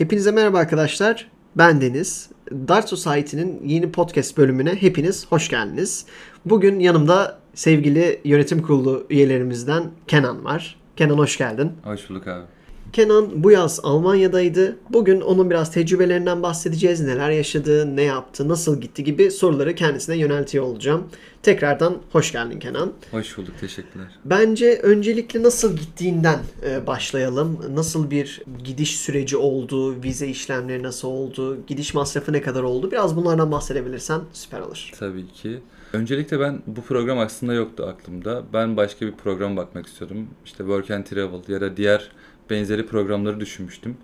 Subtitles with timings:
[0.00, 1.30] Hepinize merhaba arkadaşlar.
[1.56, 2.30] Ben Deniz.
[2.50, 6.06] Dart Society'nin yeni podcast bölümüne hepiniz hoş geldiniz.
[6.44, 10.80] Bugün yanımda sevgili yönetim kurulu üyelerimizden Kenan var.
[10.96, 11.72] Kenan hoş geldin.
[11.84, 12.44] Hoş bulduk abi.
[12.92, 14.76] Kenan bu yaz Almanya'daydı.
[14.90, 17.00] Bugün onun biraz tecrübelerinden bahsedeceğiz.
[17.00, 21.04] Neler yaşadı, ne yaptı, nasıl gitti gibi soruları kendisine yöneltiyor olacağım.
[21.42, 22.92] Tekrardan hoş geldin Kenan.
[23.10, 23.54] Hoş bulduk.
[23.60, 24.06] Teşekkürler.
[24.24, 27.58] Bence öncelikle nasıl gittiğinden e, başlayalım.
[27.74, 32.90] Nasıl bir gidiş süreci oldu, vize işlemleri nasıl oldu, gidiş masrafı ne kadar oldu?
[32.90, 34.90] Biraz bunlardan bahsedebilirsen süper olur.
[34.98, 35.60] Tabii ki.
[35.92, 38.42] Öncelikle ben bu program aslında yoktu aklımda.
[38.52, 40.28] Ben başka bir program bakmak istiyordum.
[40.44, 42.10] İşte Work and Travel ya da diğer
[42.50, 43.96] benzeri programları düşünmüştüm.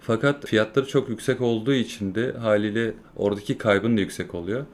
[0.00, 4.66] Fakat fiyatları çok yüksek olduğu için de haliyle oradaki kaybın da yüksek oluyor.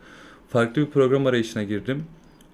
[0.48, 2.04] Farklı bir program arayışına girdim.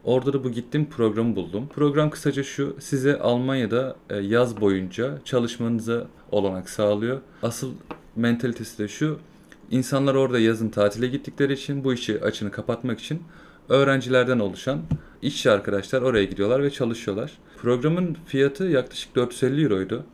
[0.05, 1.69] Orada da bu gittim programı buldum.
[1.75, 7.21] Program kısaca şu, size Almanya'da e, yaz boyunca çalışmanıza olanak sağlıyor.
[7.43, 7.73] Asıl
[8.17, 9.19] mentalitesi de şu,
[9.71, 13.23] insanlar orada yazın tatile gittikleri için bu işi açını kapatmak için
[13.69, 14.81] öğrencilerden oluşan
[15.23, 17.33] işçi arkadaşlar oraya gidiyorlar ve çalışıyorlar.
[17.57, 20.05] Programın fiyatı yaklaşık 450 euroydu.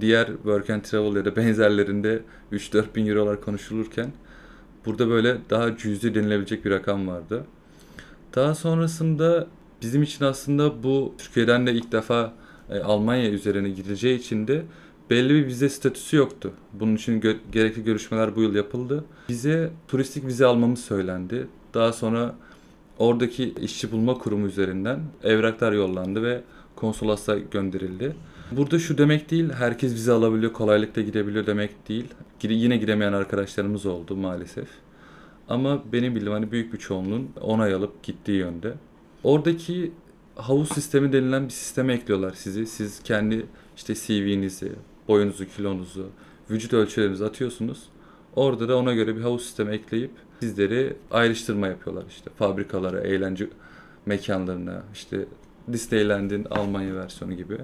[0.00, 4.12] Diğer work and travel ya da benzerlerinde 3-4 bin eurolar konuşulurken
[4.86, 7.44] burada böyle daha cüzi denilebilecek bir rakam vardı.
[8.34, 9.46] Daha sonrasında
[9.82, 12.32] bizim için aslında bu Türkiye'den de ilk defa
[12.70, 14.62] e, Almanya üzerine gidileceği için de
[15.10, 16.52] belli bir vize statüsü yoktu.
[16.72, 19.04] Bunun için gö- gerekli görüşmeler bu yıl yapıldı.
[19.28, 21.46] Bize turistik vize almamız söylendi.
[21.74, 22.34] Daha sonra
[22.98, 26.40] oradaki işçi bulma kurumu üzerinden evraklar yollandı ve
[26.76, 28.16] konsolosluğa gönderildi.
[28.52, 32.04] Burada şu demek değil, herkes vize alabiliyor, kolaylıkla gidebiliyor demek değil.
[32.42, 34.68] Yine gidemeyen arkadaşlarımız oldu maalesef.
[35.48, 38.74] Ama benim bildiğim hani büyük bir çoğunluğun onay alıp gittiği yönde.
[39.24, 39.92] Oradaki
[40.34, 42.66] havuz sistemi denilen bir sisteme ekliyorlar sizi.
[42.66, 44.72] Siz kendi işte CV'nizi,
[45.08, 46.10] boyunuzu, kilonuzu,
[46.50, 47.82] vücut ölçülerinizi atıyorsunuz.
[48.36, 50.10] Orada da ona göre bir havuz sistemi ekleyip
[50.40, 53.48] sizleri ayrıştırma yapıyorlar işte fabrikalara, eğlence
[54.06, 55.24] mekanlarına, işte
[55.72, 57.58] Disneyland'in Almanya versiyonu gibi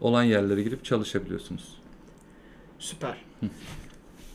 [0.00, 1.76] olan yerlere girip çalışabiliyorsunuz.
[2.78, 3.16] Süper.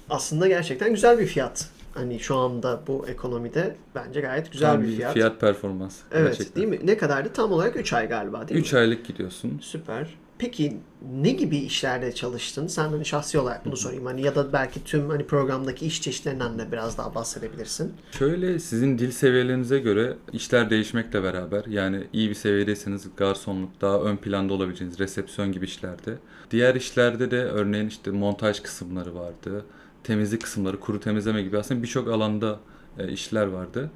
[0.10, 1.70] Aslında gerçekten güzel bir fiyat.
[1.94, 5.14] Hani şu anda bu ekonomide bence gayet güzel Tam bir fiyat.
[5.14, 6.00] Fiyat performans.
[6.12, 6.56] Evet gerçekten.
[6.56, 6.88] değil mi?
[6.88, 7.34] Ne kadardı?
[7.34, 8.80] Tam olarak 3 ay galiba değil 3 mi?
[8.80, 9.60] aylık gidiyorsun.
[9.62, 10.16] Süper.
[10.41, 10.78] Peki
[11.13, 12.68] ne gibi işlerde çalıştın?
[12.68, 14.06] Sen hani şahsi olarak bunu sorayım.
[14.06, 17.94] Hani ya da belki tüm hani programdaki iş çeşitlerinden de biraz daha bahsedebilirsin.
[18.12, 24.18] Şöyle sizin dil seviyelerinize göre işler değişmekle beraber yani iyi bir seviyedeyseniz garsonluk daha ön
[24.18, 26.18] planda olabileceğiniz resepsiyon gibi işlerde.
[26.51, 29.66] Diğer işlerde de örneğin işte montaj kısımları vardı.
[30.03, 32.59] Temizlik kısımları, kuru temizleme gibi aslında birçok alanda
[33.00, 33.91] e, işler vardı.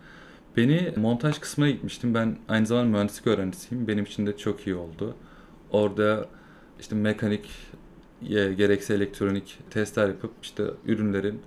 [0.57, 2.13] Beni montaj kısmına gitmiştim.
[2.13, 3.87] Ben aynı zamanda mühendislik öğrencisiyim.
[3.87, 5.15] Benim için de çok iyi oldu.
[5.75, 6.25] Orada
[6.79, 7.49] işte mekanik
[8.31, 11.41] gerekse elektronik testler yapıp işte ürünlerin,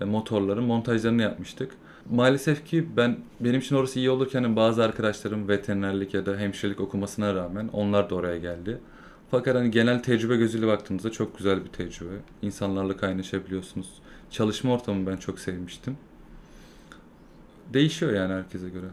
[0.00, 1.72] e, motorların montajlarını yapmıştık.
[2.10, 6.80] Maalesef ki ben benim için orası iyi olurken hani bazı arkadaşlarım veterinerlik ya da hemşirelik
[6.80, 8.78] okumasına rağmen onlar da oraya geldi.
[9.30, 12.14] Fakat hani genel tecrübe gözüyle baktığımızda çok güzel bir tecrübe.
[12.42, 13.88] İnsanlarla kaynaşabiliyorsunuz.
[14.30, 15.96] Çalışma ortamını ben çok sevmiştim.
[17.72, 18.86] Değişiyor yani herkese göre.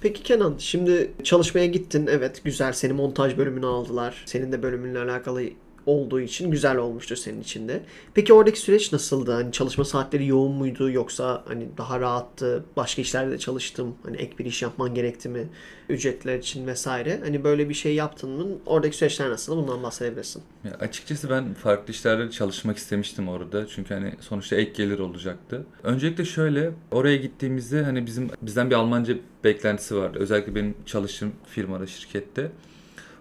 [0.00, 2.06] Peki Kenan, şimdi çalışmaya gittin.
[2.06, 2.72] Evet, güzel.
[2.72, 4.22] Seni montaj bölümüne aldılar.
[4.26, 5.42] Senin de bölümünle alakalı
[5.88, 7.80] olduğu için güzel olmuştur senin için de.
[8.14, 9.32] Peki oradaki süreç nasıldı?
[9.32, 12.64] Hani çalışma saatleri yoğun muydu yoksa hani daha rahattı?
[12.76, 13.94] Başka işlerde de çalıştım.
[14.04, 15.48] Hani ek bir iş yapman gerekti mi?
[15.88, 17.20] Ücretler için vesaire.
[17.24, 18.46] Hani böyle bir şey yaptın mı?
[18.66, 19.56] Oradaki süreçler nasıl?
[19.56, 20.42] Bundan bahsedebilirsin.
[20.64, 23.66] Ya açıkçası ben farklı işlerde çalışmak istemiştim orada.
[23.66, 25.66] Çünkü hani sonuçta ek gelir olacaktı.
[25.82, 30.18] Öncelikle şöyle oraya gittiğimizde hani bizim bizden bir Almanca beklentisi vardı.
[30.20, 32.50] Özellikle benim çalıştığım firmada, şirkette.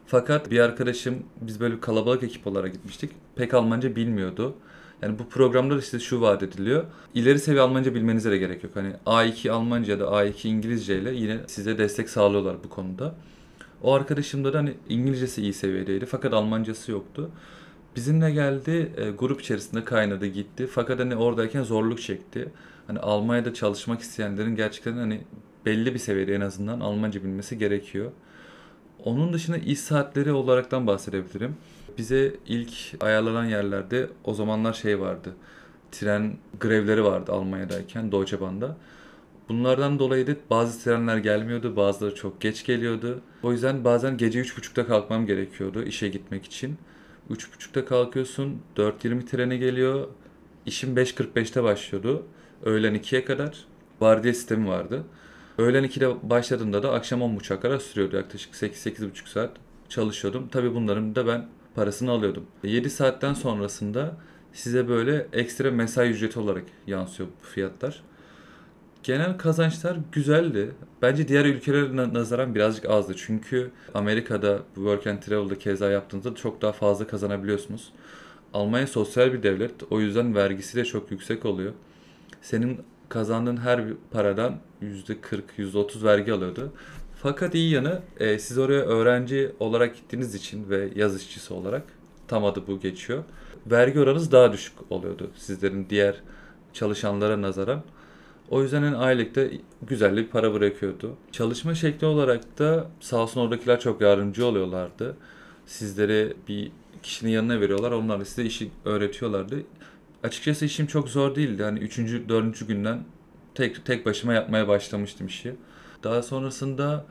[0.08, 3.12] Fakat bir arkadaşım biz böyle kalabalık ekip olarak gitmiştik.
[3.36, 4.56] Pek Almanca bilmiyordu.
[5.02, 6.84] Yani bu programda da işte şu vaat ediliyor.
[7.14, 8.76] İleri seviye Almanca bilmenize de gerek yok.
[8.76, 13.16] Hani A2 Almanca da A2 İngilizce ile yine size destek sağlıyorlar bu konuda.
[13.84, 17.32] O arkadaşım da hani İngilizcesi iyi seviyedeydi fakat Almancası yoktu.
[17.96, 20.68] Bizimle geldi, e, grup içerisinde kaynadı gitti.
[20.68, 22.52] Fakat hani oradayken zorluk çekti.
[22.88, 25.22] Hani Almanya'da çalışmak isteyenlerin gerçekten hani
[25.66, 28.12] belli bir seviyede en azından Almanca bilmesi gerekiyor.
[29.04, 31.56] Onun dışında iş saatleri olaraktan bahsedebilirim.
[31.98, 32.72] Bize ilk
[33.02, 35.36] ayarlanan yerlerde o zamanlar şey vardı.
[35.92, 38.78] Tren grevleri vardı Almanya'dayken Deutsche Bahn'da.
[39.50, 43.22] Bunlardan dolayı da bazı trenler gelmiyordu, bazıları çok geç geliyordu.
[43.44, 46.78] O yüzden bazen gece 3.30'da kalkmam gerekiyordu işe gitmek için.
[47.30, 50.08] 3.30'da kalkıyorsun, 4.20 trene geliyor.
[50.66, 52.26] İşim 5.45'te başlıyordu.
[52.64, 53.66] Öğlen 2'ye kadar.
[54.02, 55.04] Vardiya sistemi vardı.
[55.58, 59.52] Öğlen 2'de başladığında da akşam 10.30'a kadar sürüyordu yaklaşık 8-8.5 saat
[59.90, 60.48] çalışıyordum.
[60.48, 62.46] Tabii bunların da ben parasını alıyordum.
[62.64, 64.18] 7 saatten sonrasında
[64.54, 68.04] size böyle ekstra mesai ücreti olarak yansıyor bu fiyatlar.
[69.04, 70.72] Genel kazançlar güzeldi.
[71.02, 73.14] Bence diğer ülkelere na- nazaran birazcık azdı.
[73.18, 77.94] Çünkü Amerika'da Work and Travel'da keza yaptığınızda çok daha fazla kazanabiliyorsunuz.
[78.54, 79.72] Almanya sosyal bir devlet.
[79.90, 81.74] O yüzden vergisi de çok yüksek oluyor.
[82.42, 86.74] Senin kazandığın her bir paradan %40, %30 vergi alıyordu.
[87.24, 91.84] Fakat iyi yanı e, siz oraya öğrenci olarak gittiğiniz için ve yaz işçisi olarak
[92.28, 93.24] tam adı bu geçiyor.
[93.68, 96.16] Vergi oranınız daha düşük oluyordu sizlerin diğer
[96.74, 97.84] çalışanlara nazaran.
[98.50, 99.42] O yüzden en aylıkta
[99.82, 101.16] güzel bir para bırakıyordu.
[101.32, 105.18] Çalışma şekli olarak da sağ olsun oradakiler çok yardımcı oluyorlardı.
[105.66, 106.72] Sizleri bir
[107.04, 107.92] kişinin yanına veriyorlar.
[107.92, 109.56] Onlar da size işi öğretiyorlardı.
[110.24, 111.64] Açıkçası işim çok zor değildi.
[111.64, 111.98] Hani 3.
[112.30, 112.68] 4.
[112.68, 113.04] günden
[113.56, 115.56] tek tek başıma yapmaya başlamıştım işi.
[116.04, 117.06] Daha sonrasında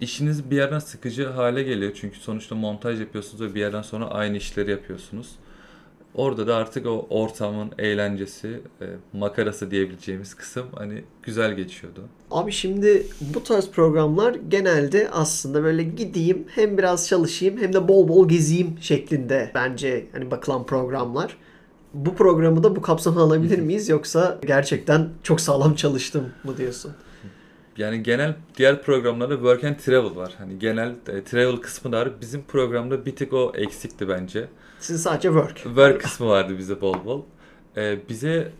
[0.00, 1.92] işiniz bir yerden sıkıcı hale geliyor.
[2.00, 5.28] Çünkü sonuçta montaj yapıyorsunuz ve bir yerden sonra aynı işleri yapıyorsunuz.
[6.14, 12.00] Orada da artık o ortamın eğlencesi, e, makarası diyebileceğimiz kısım hani güzel geçiyordu.
[12.30, 18.08] Abi şimdi bu tarz programlar genelde aslında böyle gideyim hem biraz çalışayım hem de bol
[18.08, 21.36] bol gezeyim şeklinde bence hani bakılan programlar.
[21.96, 26.92] Bu programı da bu kapsamda alabilir miyiz yoksa gerçekten çok sağlam çalıştım mı diyorsun?
[27.76, 30.34] Yani genel diğer programlarda work and travel var.
[30.38, 32.10] Hani genel e, travel kısmı da var.
[32.20, 34.48] Bizim programda bir tık o eksikti bence.
[34.80, 35.56] Sizin sadece work.
[35.56, 37.22] Work kısmı vardı bize bol bol.
[37.76, 38.52] Ee, bize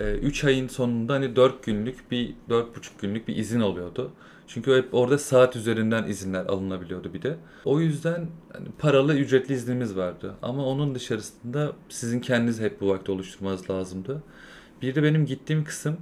[0.00, 2.64] 3 ayın sonunda hani 4 günlük bir 4,5
[3.00, 4.12] günlük bir izin oluyordu.
[4.54, 7.36] Çünkü hep orada saat üzerinden izinler alınabiliyordu bir de.
[7.64, 10.34] O yüzden hani paralı ücretli iznimiz vardı.
[10.42, 14.22] Ama onun dışarısında sizin kendiniz hep bu vakti oluşturmanız lazımdı.
[14.82, 15.96] Bir de benim gittiğim kısım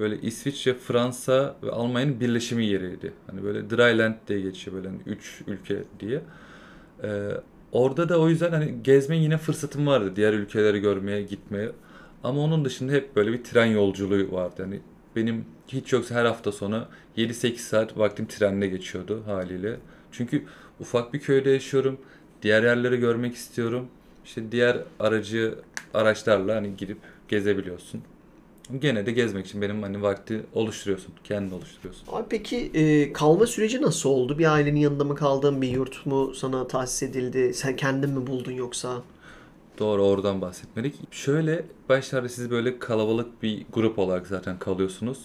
[0.00, 3.12] böyle İsviçre, Fransa ve Almanya'nın birleşimi yeriydi.
[3.26, 6.22] Hani böyle Dryland diye geçiyor böyle 3 ülke diye.
[7.02, 7.30] Ee,
[7.72, 11.72] orada da o yüzden hani gezme yine fırsatım vardı diğer ülkeleri görmeye, gitmeye.
[12.24, 14.54] Ama onun dışında hep böyle bir tren yolculuğu vardı.
[14.58, 14.80] Yani
[15.16, 16.84] benim hiç yoksa her hafta sonu
[17.16, 19.76] 7-8 saat vaktim trenle geçiyordu haliyle.
[20.12, 20.44] Çünkü
[20.80, 21.98] ufak bir köyde yaşıyorum.
[22.42, 23.86] Diğer yerleri görmek istiyorum.
[24.24, 25.54] İşte diğer aracı
[25.94, 26.98] araçlarla hani gidip
[27.28, 28.02] gezebiliyorsun.
[28.78, 31.14] Gene de gezmek için benim hani vakti oluşturuyorsun.
[31.24, 32.06] Kendin oluşturuyorsun.
[32.12, 34.38] Abi peki e, kalma süreci nasıl oldu?
[34.38, 35.62] Bir ailenin yanında mı kaldın?
[35.62, 37.54] Bir yurt mu sana tahsis edildi?
[37.54, 39.02] Sen kendin mi buldun yoksa?
[39.78, 40.94] Doğru oradan bahsetmedik.
[41.10, 45.18] Şöyle başlarda siz böyle kalabalık bir grup olarak zaten kalıyorsunuz.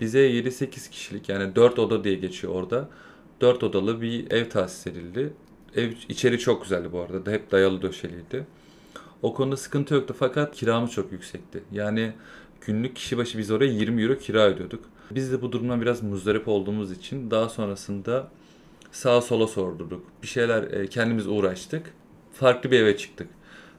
[0.00, 2.88] Bize 7-8 kişilik yani 4 oda diye geçiyor orada.
[3.40, 5.32] 4 odalı bir ev tahsis edildi.
[5.76, 7.30] Ev içeri çok güzeldi bu arada.
[7.30, 8.46] Hep dayalı döşeliydi.
[9.22, 11.62] O konuda sıkıntı yoktu fakat kiramız çok yüksekti.
[11.72, 12.12] Yani
[12.60, 14.84] günlük kişi başı biz oraya 20 euro kira ödüyorduk.
[15.10, 18.30] Biz de bu durumdan biraz muzdarip olduğumuz için daha sonrasında
[18.92, 20.06] sağa sola sordurduk.
[20.22, 21.94] Bir şeyler e, kendimiz uğraştık.
[22.32, 23.28] Farklı bir eve çıktık.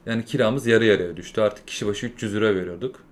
[0.06, 1.40] Yani kiramız yarı yarıya düştü.
[1.40, 3.05] Artık kişi başı 300 euro veriyorduk.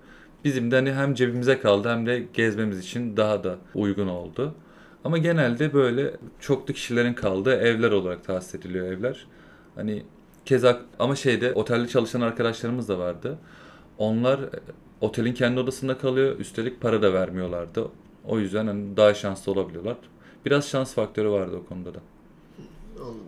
[0.45, 4.55] Bizim de hani hem cebimize kaldı hem de gezmemiz için daha da uygun oldu.
[5.03, 9.27] Ama genelde böyle çoklu kişilerin kaldığı evler olarak tahsis ediliyor evler.
[9.75, 10.03] Hani
[10.45, 13.37] keza ama şeyde otelde çalışan arkadaşlarımız da vardı.
[13.97, 14.49] Onlar e,
[15.01, 16.39] otelin kendi odasında kalıyor.
[16.39, 17.87] Üstelik para da vermiyorlardı.
[18.25, 19.97] O yüzden hani daha şanslı olabiliyorlar.
[20.45, 21.99] Biraz şans faktörü vardı o konuda da.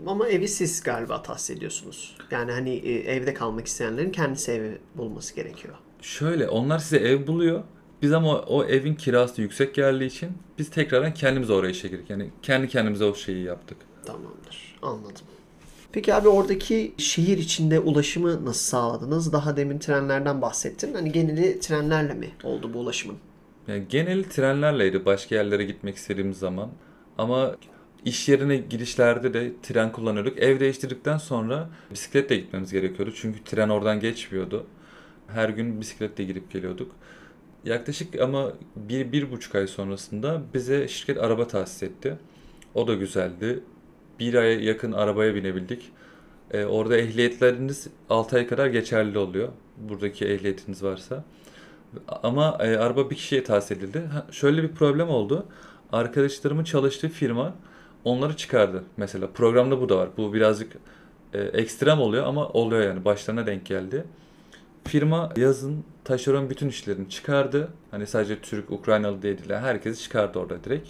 [0.07, 2.17] Ama evi siz galiba tahsis ediyorsunuz.
[2.31, 5.75] Yani hani e, evde kalmak isteyenlerin kendisi evi bulması gerekiyor.
[6.07, 7.63] Şöyle onlar size ev buluyor.
[8.01, 12.09] Biz ama o, evin kirası yüksek geldiği için biz tekrardan kendimiz oraya işe girdik.
[12.09, 13.77] Yani kendi kendimize o şeyi yaptık.
[14.05, 14.77] Tamamdır.
[14.81, 15.25] Anladım.
[15.91, 19.33] Peki abi oradaki şehir içinde ulaşımı nasıl sağladınız?
[19.33, 20.93] Daha demin trenlerden bahsettin.
[20.93, 23.17] Hani geneli trenlerle mi oldu bu ulaşımın?
[23.67, 26.69] Yani geneli trenlerleydi başka yerlere gitmek istediğimiz zaman.
[27.17, 27.55] Ama
[28.05, 30.37] iş yerine gidişlerde de tren kullanıyorduk.
[30.37, 33.13] Ev değiştirdikten sonra bisikletle gitmemiz gerekiyordu.
[33.15, 34.65] Çünkü tren oradan geçmiyordu.
[35.27, 36.91] Her gün bisikletle gidip geliyorduk.
[37.65, 42.17] Yaklaşık ama bir, bir buçuk ay sonrasında bize şirket araba tahsis etti.
[42.75, 43.60] O da güzeldi.
[44.19, 45.91] Bir aya yakın arabaya binebildik.
[46.51, 49.50] Ee, orada ehliyetleriniz 6 ay kadar geçerli oluyor.
[49.77, 51.24] Buradaki ehliyetiniz varsa.
[52.24, 54.00] Ama e, araba bir kişiye tahsis edildi.
[54.00, 55.46] Ha, şöyle bir problem oldu.
[55.91, 57.55] Arkadaşlarımın çalıştığı firma
[58.03, 58.84] onları çıkardı.
[58.98, 60.10] Mesela programda bu da var.
[60.17, 60.74] Bu birazcık
[61.34, 63.05] e, ekstrem oluyor ama oluyor yani.
[63.05, 64.05] Başlarına denk geldi.
[64.88, 67.70] Firma yazın taşeron bütün işlerini çıkardı.
[67.91, 69.50] Hani sadece Türk, Ukraynalı değil.
[69.50, 70.89] Herkesi çıkardı orada direkt.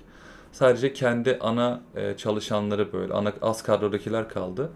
[0.51, 4.71] Sadece kendi ana e, çalışanları böyle, ana az kadrodakiler kaldı.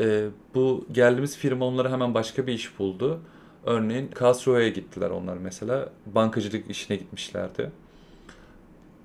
[0.00, 3.20] E, bu geldiğimiz firma onlara hemen başka bir iş buldu.
[3.64, 5.88] Örneğin Karlsruhe'ye gittiler onlar mesela.
[6.06, 7.70] Bankacılık işine gitmişlerdi.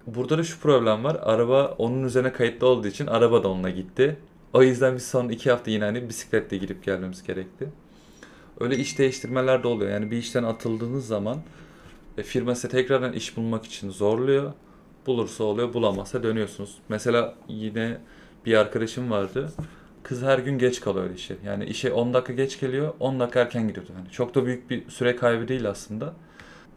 [0.07, 1.17] Burada da şu problem var.
[1.21, 4.19] Araba onun üzerine kayıtlı olduğu için araba da onunla gitti.
[4.53, 7.69] O yüzden biz son iki hafta yine hani bisikletle gidip gelmemiz gerekti.
[8.59, 9.91] Öyle iş değiştirmeler de oluyor.
[9.91, 11.37] Yani bir işten atıldığınız zaman
[12.17, 14.53] e, firma size tekrardan iş bulmak için zorluyor.
[15.07, 16.77] Bulursa oluyor, bulamazsa dönüyorsunuz.
[16.89, 17.97] Mesela yine
[18.45, 19.51] bir arkadaşım vardı.
[20.03, 21.35] Kız her gün geç kalıyor işe.
[21.45, 23.91] Yani işe 10 dakika geç geliyor, 10 dakika erken gidiyordu.
[23.97, 26.13] Yani çok da büyük bir süre kaybı değil aslında.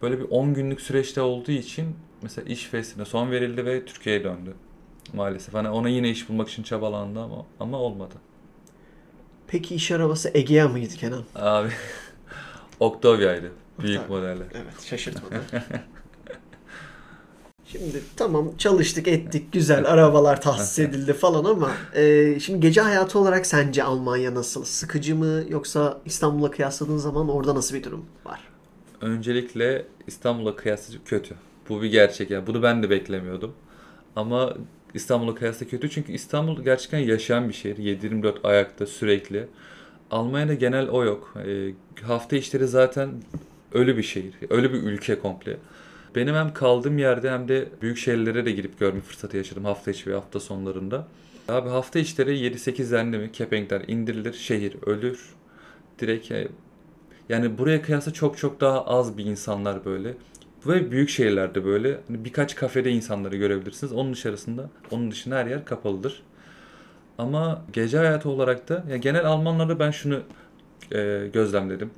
[0.03, 4.55] Böyle bir 10 günlük süreçte olduğu için mesela iş festine son verildi ve Türkiye'ye döndü.
[5.15, 5.55] Maalesef.
[5.55, 8.15] Hani ona yine iş bulmak için çabalandı ama ama olmadı.
[9.53, 11.23] Peki iş arabası Egea mıydı Kenan?
[11.35, 11.69] Abi
[12.81, 13.53] Octavia'ydı.
[13.83, 14.19] Büyük Octavia.
[14.21, 14.43] modeli.
[14.55, 15.43] Evet şaşırtmadı.
[17.67, 23.47] Şimdi tamam çalıştık ettik güzel arabalar tahsis edildi falan ama e, şimdi gece hayatı olarak
[23.47, 24.65] sence Almanya nasıl?
[24.65, 28.41] Sıkıcı mı yoksa İstanbul'a kıyasladığın zaman orada nasıl bir durum var?
[29.01, 31.35] Öncelikle İstanbul'a kıyasla kötü.
[31.69, 32.47] Bu bir gerçek yani.
[32.47, 33.53] Bunu ben de beklemiyordum.
[34.17, 34.55] Ama
[34.95, 37.77] İstanbul'a kıyasla kötü çünkü İstanbul gerçekten yaşayan bir şehir.
[37.77, 39.49] 7-24 ayakta sürekli.
[40.11, 41.35] Almanya'da genel o yok.
[41.47, 41.73] E,
[42.03, 43.11] hafta işleri zaten
[43.73, 44.35] ölü bir şehir.
[44.51, 45.57] Ölü bir ülke komple.
[46.15, 50.11] Benim hem kaldığım yerde hem de büyük şehirlere de gidip görme fırsatı yaşadım hafta içi
[50.11, 51.09] ve hafta sonlarında.
[51.49, 55.35] Abi hafta içleri 7-8 dendi mi kepenkler indirilir, şehir ölür.
[55.99, 56.49] Direkt e,
[57.29, 60.15] yani buraya kıyasla çok çok daha az bir insanlar böyle.
[60.67, 63.93] Ve büyük şehirlerde böyle hani birkaç kafede insanları görebilirsiniz.
[63.93, 66.23] Onun dışarısında, onun dışında her yer kapalıdır.
[67.19, 70.23] Ama gece hayatı olarak da ya genel Almanlarda ben şunu
[70.93, 71.91] e, gözlemledim.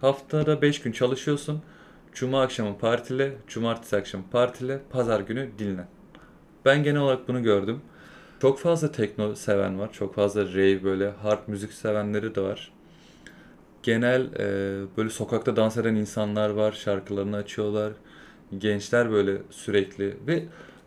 [0.00, 1.62] Haftada 5 gün çalışıyorsun.
[2.14, 5.86] Cuma akşamı partile, cumartesi akşamı partile, pazar günü dinlen.
[6.64, 7.80] Ben genel olarak bunu gördüm.
[8.42, 9.92] Çok fazla tekno seven var.
[9.92, 12.72] Çok fazla rave böyle hard müzik sevenleri de var.
[13.82, 16.72] Genel e, böyle sokakta dans eden insanlar var.
[16.72, 17.92] Şarkılarını açıyorlar.
[18.58, 20.44] Gençler böyle sürekli ve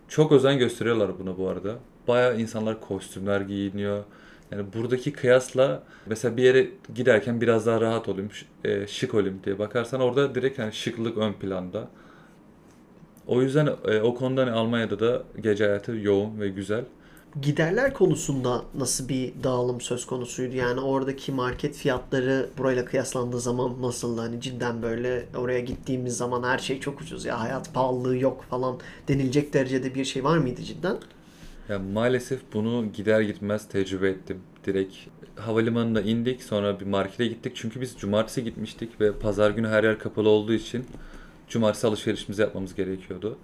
[0.08, 1.76] çok özen gösteriyorlar buna bu arada.
[2.08, 4.04] Bayağı insanlar kostümler giyiniyor.
[4.52, 8.30] Yani buradaki kıyasla mesela bir yere giderken biraz daha rahat olayım,
[8.64, 11.88] e, şık olayım diye bakarsan orada direkt hani şıklık ön planda.
[13.28, 16.86] O yüzden e, o konuda hani Almanya'da da gece hayatı yoğun ve güzel.
[17.42, 20.56] Giderler konusunda nasıl bir dağılım söz konusuydu?
[20.56, 24.22] Yani oradaki market fiyatları burayla kıyaslandığı zaman nasıldı?
[24.22, 28.80] Hani cidden böyle oraya gittiğimiz zaman her şey çok ucuz ya hayat pahalılığı yok falan
[29.08, 30.98] denilecek derecede bir şey var mıydı cidden?
[31.70, 34.40] Ya maalesef bunu gider gitmez tecrübe ettim.
[34.66, 34.96] Direkt
[35.36, 37.52] havalimanında indik sonra bir markete gittik.
[37.56, 40.86] Çünkü biz cumartesi gitmiştik ve pazar günü her yer kapalı olduğu için
[41.48, 43.38] cumartesi alışverişimizi yapmamız gerekiyordu.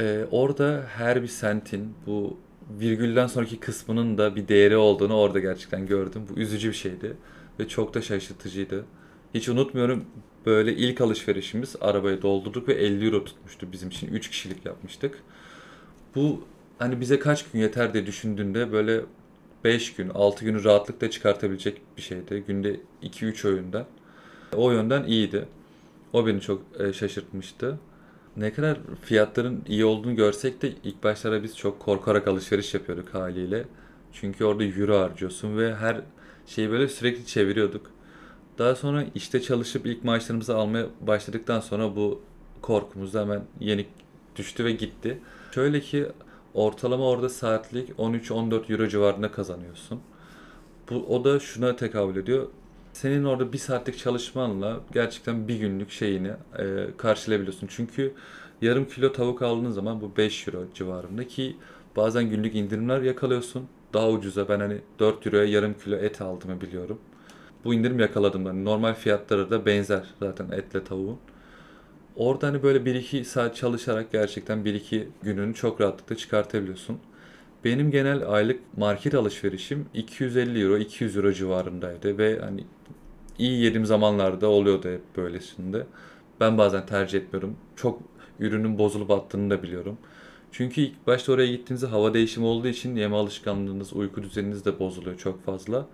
[0.00, 2.36] Ee, orada her bir sentin bu
[2.70, 6.22] virgülden sonraki kısmının da bir değeri olduğunu orada gerçekten gördüm.
[6.30, 7.16] Bu üzücü bir şeydi
[7.60, 8.84] ve çok da şaşırtıcıydı.
[9.34, 10.04] Hiç unutmuyorum
[10.46, 14.06] böyle ilk alışverişimiz arabayı doldurduk ve 50 euro tutmuştu bizim için.
[14.06, 15.18] 3 kişilik yapmıştık.
[16.14, 16.44] Bu
[16.78, 19.00] hani bize kaç gün yeter diye düşündüğünde böyle
[19.64, 22.44] 5 gün, 6 günü rahatlıkla çıkartabilecek bir şeydi.
[22.46, 23.86] Günde 2-3 öğünden.
[24.52, 25.48] O yönden iyiydi.
[26.12, 27.78] O beni çok e, şaşırtmıştı.
[28.36, 33.64] Ne kadar fiyatların iyi olduğunu görsek de ilk başlarda biz çok korkarak alışveriş yapıyorduk haliyle.
[34.12, 36.00] Çünkü orada euro harcıyorsun ve her
[36.46, 37.90] şeyi böyle sürekli çeviriyorduk.
[38.58, 42.20] Daha sonra işte çalışıp ilk maaşlarımızı almaya başladıktan sonra bu
[42.62, 43.88] korkumuz da hemen yenik
[44.36, 45.18] düştü ve gitti.
[45.54, 46.06] Şöyle ki
[46.54, 50.00] ortalama orada saatlik 13-14 euro civarında kazanıyorsun.
[50.90, 52.46] Bu, o da şuna tekabül ediyor.
[52.96, 57.66] Senin orada bir saatlik çalışmanla gerçekten bir günlük şeyini e, karşılayabiliyorsun.
[57.70, 58.14] Çünkü
[58.62, 61.56] yarım kilo tavuk aldığın zaman bu 5 euro civarında ki
[61.96, 63.68] bazen günlük indirimler yakalıyorsun.
[63.94, 66.98] Daha ucuza ben hani 4 euroya yarım kilo et aldığımı biliyorum.
[67.64, 68.64] Bu indirim yakaladım ben.
[68.64, 71.18] Normal fiyatları da benzer zaten etle tavuğun.
[72.16, 76.98] Orada hani böyle 1-2 saat çalışarak gerçekten 1-2 gününü çok rahatlıkla çıkartabiliyorsun.
[77.66, 82.64] Benim genel aylık market alışverişim 250 euro, 200 euro civarındaydı ve hani
[83.38, 85.86] iyi yediğim zamanlarda oluyordu hep böylesinde.
[86.40, 87.56] Ben bazen tercih etmiyorum.
[87.76, 88.02] Çok
[88.40, 89.98] ürünün bozulup attığını da biliyorum.
[90.52, 95.18] Çünkü ilk başta oraya gittiğinizde hava değişimi olduğu için yeme alışkanlığınız, uyku düzeniniz de bozuluyor
[95.18, 95.86] çok fazla.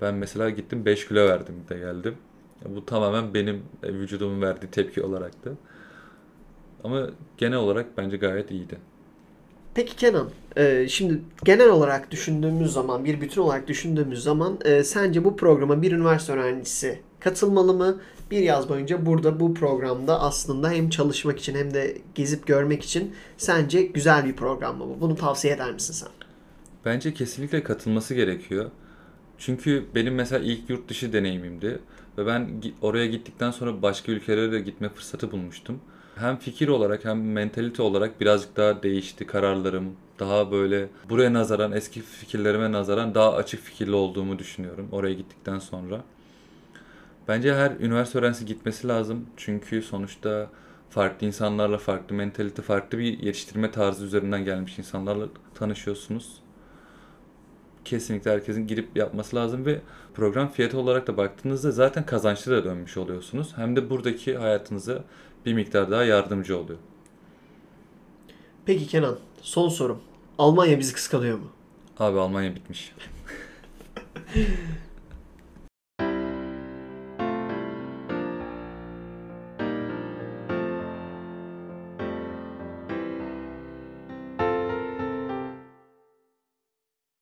[0.00, 2.14] Ben mesela gittim 5 kilo verdim de geldim.
[2.64, 5.56] Bu tamamen benim e, vücudumun verdiği tepki olaraktı.
[6.84, 8.78] Ama genel olarak bence gayet iyiydi.
[9.80, 15.24] Peki Kenan, e, şimdi genel olarak düşündüğümüz zaman, bir bütün olarak düşündüğümüz zaman e, sence
[15.24, 18.00] bu programa bir üniversite öğrencisi katılmalı mı?
[18.30, 23.14] Bir yaz boyunca burada bu programda aslında hem çalışmak için hem de gezip görmek için
[23.36, 25.00] sence güzel bir program mı bu?
[25.00, 26.08] Bunu tavsiye eder misin sen?
[26.84, 28.70] Bence kesinlikle katılması gerekiyor.
[29.38, 31.78] Çünkü benim mesela ilk yurt dışı deneyimimdi
[32.18, 32.48] ve ben
[32.82, 35.80] oraya gittikten sonra başka ülkelere de gitme fırsatı bulmuştum.
[36.20, 39.96] Hem fikir olarak hem mentalite olarak birazcık daha değişti kararlarım.
[40.18, 46.00] Daha böyle buraya nazaran, eski fikirlerime nazaran daha açık fikirli olduğumu düşünüyorum oraya gittikten sonra.
[47.28, 49.26] Bence her üniversite öğrencisi gitmesi lazım.
[49.36, 50.50] Çünkü sonuçta
[50.90, 56.32] farklı insanlarla, farklı mentalite, farklı bir yetiştirme tarzı üzerinden gelmiş insanlarla tanışıyorsunuz.
[57.84, 59.80] Kesinlikle herkesin girip yapması lazım ve
[60.14, 63.52] program fiyatı olarak da baktığınızda zaten kazançlı da dönmüş oluyorsunuz.
[63.56, 65.04] Hem de buradaki hayatınıza
[65.46, 66.78] bir miktar daha yardımcı oluyor.
[68.66, 70.00] Peki Kenan, son sorum.
[70.38, 71.46] Almanya bizi kıskanıyor mu?
[71.98, 72.92] Abi Almanya bitmiş.